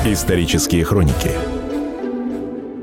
[0.08, 1.32] Исторические хроники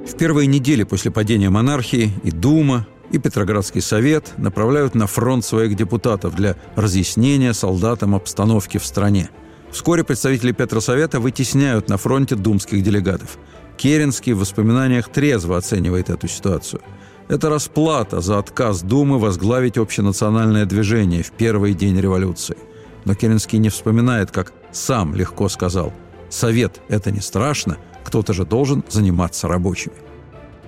[0.06, 5.78] В первые недели после падения монархии и Дума, и Петроградский совет направляют на фронт своих
[5.78, 9.30] депутатов для разъяснения солдатам обстановки в стране.
[9.72, 13.38] Вскоре представители Петросовета вытесняют на фронте думских делегатов.
[13.78, 16.82] Керенский в воспоминаниях трезво оценивает эту ситуацию.
[17.30, 22.58] Это расплата за отказ Думы возглавить общенациональное движение в первый день революции.
[23.06, 25.94] Но Керенский не вспоминает, как сам легко сказал
[26.34, 29.94] «Совет– это не страшно, кто-то же должен заниматься рабочими».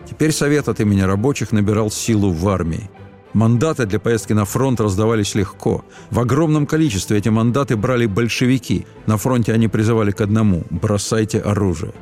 [0.08, 2.88] Теперь Совет от имени рабочих набирал силу в армии.
[3.34, 5.84] Мандаты для поездки на фронт раздавались легко.
[6.12, 8.86] В огромном количестве эти мандаты брали большевики.
[9.08, 11.94] На фронте они призывали к одному– бросайте оружие.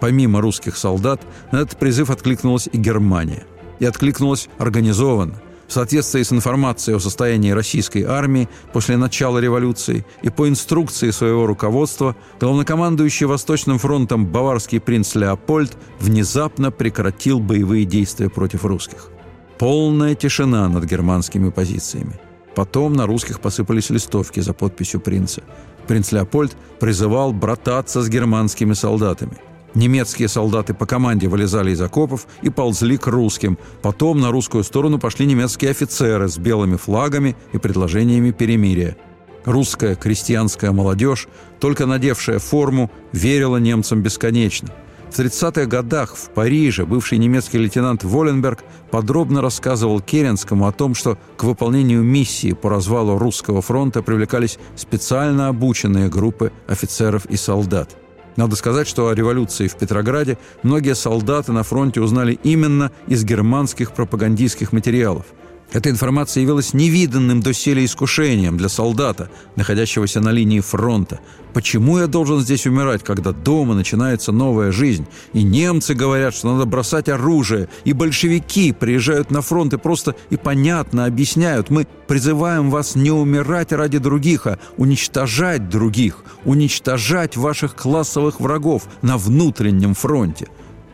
[0.00, 3.46] Помимо русских солдат, на этот призыв откликнулась и Германия.
[3.78, 10.30] И откликнулась организованно в соответствии с информацией о состоянии российской армии после начала революции и
[10.30, 18.64] по инструкции своего руководства, главнокомандующий Восточным фронтом баварский принц Леопольд внезапно прекратил боевые действия против
[18.64, 19.10] русских.
[19.58, 22.18] Полная тишина над германскими позициями.
[22.54, 25.42] Потом на русских посыпались листовки за подписью принца.
[25.86, 29.36] Принц Леопольд призывал брататься с германскими солдатами–
[29.78, 33.56] Немецкие солдаты по команде вылезали из окопов и ползли к русским.
[33.80, 38.96] Потом на русскую сторону пошли немецкие офицеры с белыми флагами и предложениями перемирия.
[39.44, 41.28] Русская крестьянская молодежь,
[41.60, 44.68] только надевшая форму, верила немцам бесконечно.
[45.12, 51.18] В 30-х годах в Париже бывший немецкий лейтенант Воленберг подробно рассказывал Керенскому о том, что
[51.36, 57.96] к выполнению миссии по развалу русского фронта привлекались специально обученные группы офицеров и солдат–
[58.38, 63.90] надо сказать, что о революции в Петрограде многие солдаты на фронте узнали именно из германских
[63.90, 65.26] пропагандистских материалов.
[65.70, 71.20] Эта информация явилась невиданным доселе искушением для солдата, находящегося на линии фронта.
[71.52, 75.06] Почему я должен здесь умирать, когда дома начинается новая жизнь?
[75.34, 80.38] И немцы говорят, что надо бросать оружие, и большевики приезжают на фронт и просто и
[80.38, 88.40] понятно объясняют, мы призываем вас не умирать ради других, а уничтожать других, уничтожать ваших классовых
[88.40, 90.48] врагов на внутреннем фронте.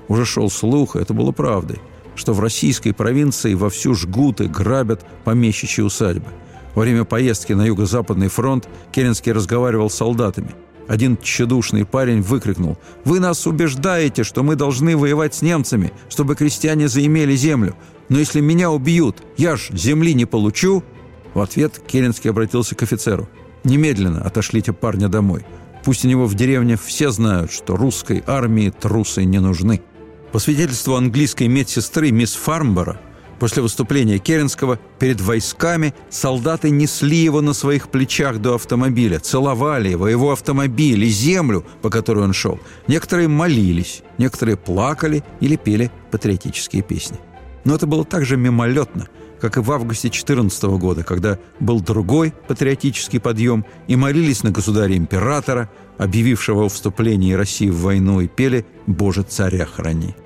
[0.08, 1.78] Уже шел слух, это было правдой
[2.16, 6.28] что в российской провинции вовсю жгут и грабят помещичьи усадьбы.
[6.74, 10.54] Во время поездки на Юго-Западный фронт Керенский разговаривал с солдатами.
[10.88, 16.88] Один тщедушный парень выкрикнул «Вы нас убеждаете, что мы должны воевать с немцами, чтобы крестьяне
[16.88, 17.74] заимели землю.
[18.08, 20.82] Но если меня убьют, я ж земли не получу!»
[21.32, 23.28] В ответ Керенский обратился к офицеру.
[23.64, 25.46] «Немедленно отошлите парня домой.
[25.84, 29.80] Пусть у него в деревне все знают, что русской армии трусы не нужны».
[30.34, 33.00] По свидетельству английской медсестры мисс Фармбора,
[33.38, 40.08] после выступления Керенского перед войсками солдаты несли его на своих плечах до автомобиля, целовали его,
[40.08, 42.58] его автомобиль и землю, по которой он шел.
[42.88, 47.20] Некоторые молились, некоторые плакали или пели патриотические песни.
[47.64, 49.06] Но это было также мимолетно,
[49.40, 55.70] как и в августе 14 года, когда был другой патриотический подъем, и молились на государя-императора,
[55.96, 60.16] объявившего о вступлении России в войну, и пели «Боже, царя храни».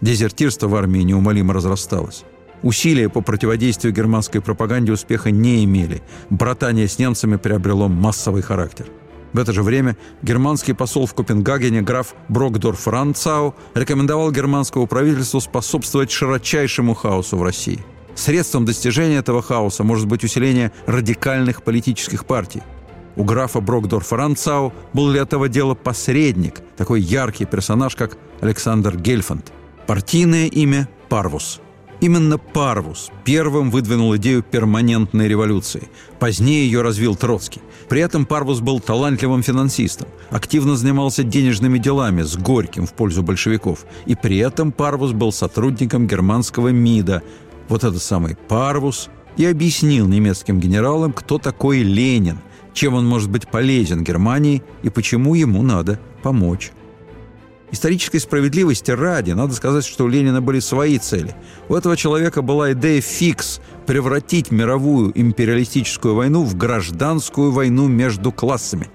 [0.00, 2.24] Дезертирство в армии неумолимо разрасталось.
[2.62, 6.02] Усилия по противодействию германской пропаганде успеха не имели.
[6.30, 8.86] Братание с немцами приобрело массовый характер.
[9.32, 16.10] В это же время германский посол в Копенгагене граф Брокдорф Ранцау рекомендовал германскому правительству способствовать
[16.10, 17.84] широчайшему хаосу в России.
[18.14, 22.62] Средством достижения этого хаоса может быть усиление радикальных политических партий.
[23.16, 29.52] У графа Брокдорфа Ранцау был для этого дела посредник, такой яркий персонаж, как Александр Гельфанд–
[29.88, 31.62] Партийное имя– Парвус.
[32.02, 35.88] Именно Парвус первым выдвинул идею перманентной революции.
[36.18, 37.62] Позднее ее развил Троцкий.
[37.88, 43.86] При этом Парвус был талантливым финансистом, активно занимался денежными делами с Горьким в пользу большевиков.
[44.04, 47.22] И при этом Парвус был сотрудником германского МИДа.
[47.70, 49.08] Вот этот самый Парвус
[49.38, 52.40] и объяснил немецким генералам, кто такой Ленин,
[52.74, 56.72] чем он может быть полезен Германии и почему ему надо помочь.
[57.70, 61.34] Исторической справедливости ради, надо сказать, что у Ленина были свои цели.
[61.68, 68.88] У этого человека была идея фикс– превратить мировую империалистическую войну в гражданскую войну между классами.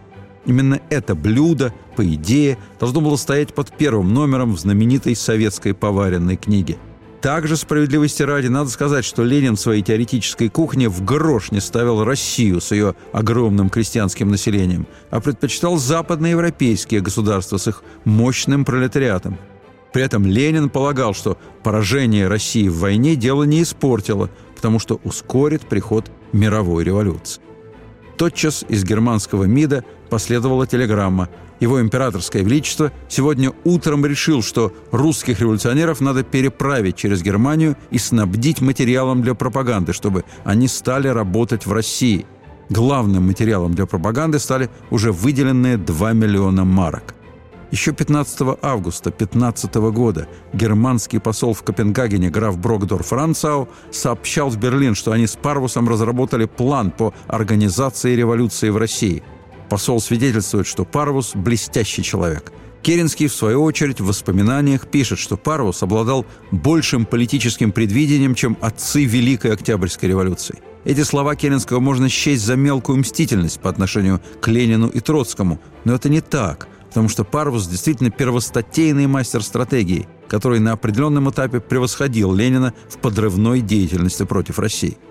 [0.46, 6.38] Именно это блюдо, по идее, должно было стоять под первым номером в знаменитой советской поваренной
[6.38, 6.78] книге–
[7.24, 12.04] также, справедливости ради, надо сказать, что Ленин в своей теоретической кухне в грош не ставил
[12.04, 19.38] Россию с ее огромным крестьянским населением, а предпочитал западноевропейские государства с их мощным пролетариатом.
[19.94, 25.62] При этом Ленин полагал, что поражение России в войне дело не испортило, потому что ускорит
[25.62, 27.42] приход мировой революции.
[28.18, 31.30] Тотчас из германского МИДа последовала телеграмма
[31.60, 38.62] Его императорское величество сегодня утром решил, что русских революционеров надо переправить через Германию и снабдить
[38.62, 42.26] материалом для пропаганды, чтобы они стали работать в России.
[42.70, 47.14] Главным материалом для пропаганды стали уже выделенные 2 миллиона марок.
[47.72, 54.94] Еще 15 августа 15 года германский посол в Копенгагене граф Брокдорф Францау сообщал в Берлин,
[54.94, 59.24] что они с Парвусом разработали план по организации революции в России–
[59.70, 62.52] Посол свидетельствует, что Парвус– блестящий человек.
[62.84, 69.06] Керенский, в свою очередь, в воспоминаниях пишет, что Парвус обладал большим политическим предвидением, чем отцы
[69.06, 70.60] Великой Октябрьской революции.
[70.84, 75.96] Эти слова Керенского можно счесть за мелкую мстительность по отношению к Ленину и Троцкому, но
[75.96, 82.34] это не так, потому что Парвус действительно первостатейный мастер стратегии, который на определенном этапе превосходил
[82.34, 84.98] Ленина в подрывной деятельности против России–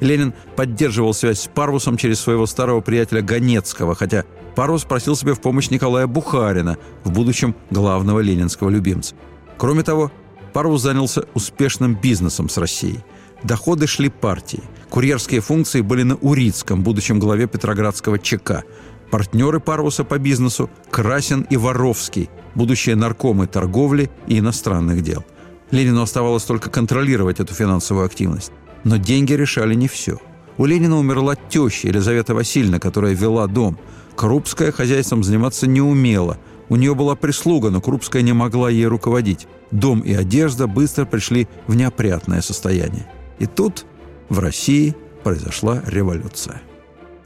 [0.00, 4.24] Ленин поддерживал связь с Парвусом через своего старого приятеля Ганецкого, хотя
[4.54, 9.14] Парвус просил себе в помощь Николая Бухарина, в будущем главного ленинского любимца.
[9.56, 10.12] Кроме того,
[10.52, 13.04] Парвус занялся успешным бизнесом с Россией.
[13.42, 14.62] Доходы шли партии.
[14.90, 18.64] Курьерские функции были на Урицком, будущем главе Петроградского ЧК.
[19.10, 25.24] Партнеры Парвуса по бизнесу– Красин и Воровский, будущие наркомы торговли и иностранных дел.
[25.70, 28.52] Ленину оставалось только контролировать эту финансовую активность.
[28.88, 30.18] Но деньги решали не все.
[30.56, 33.78] У Ленина умерла теща Елизавета Васильевна, которая вела дом.
[34.16, 36.38] Крупская хозяйством заниматься не умела.
[36.70, 39.46] У нее была прислуга, но Крупская не могла ей руководить.
[39.70, 43.06] Дом и одежда быстро пришли в неопрятное состояние.
[43.38, 43.84] И тут
[44.30, 46.62] в России произошла революция.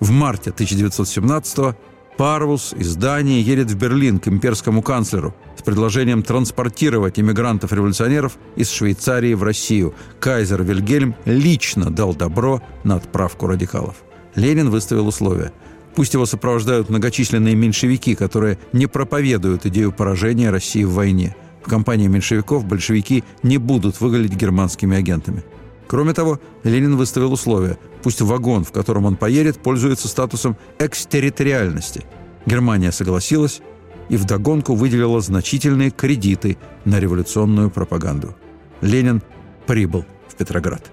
[0.00, 1.76] В марте 1917
[2.16, 9.34] Парвус из Дании едет в Берлин к имперскому канцлеру с предложением транспортировать иммигрантов-революционеров из Швейцарии
[9.34, 9.94] в Россию.
[10.20, 13.96] Кайзер Вильгельм лично дал добро на отправку радикалов.
[14.34, 15.52] Ленин выставил условия.
[15.94, 21.34] Пусть его сопровождают многочисленные меньшевики, которые не проповедуют идею поражения России в войне.
[21.64, 25.44] В компании меньшевиков большевики не будут выглядеть германскими агентами.
[25.92, 27.78] Кроме того, Ленин выставил условия.
[28.02, 32.06] Пусть вагон, в котором он поедет, пользуется статусом экстерриториальности.
[32.46, 33.60] Германия согласилась
[34.08, 38.34] и вдогонку выделила значительные кредиты на революционную пропаганду.
[38.80, 39.20] Ленин
[39.66, 40.90] прибыл в Петроград.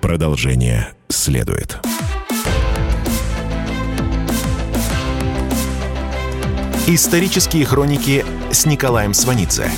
[0.00, 1.78] Продолжение следует.
[6.88, 9.70] Исторические хроники с Николаем Сванидзе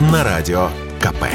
[0.00, 1.26] на радио КП.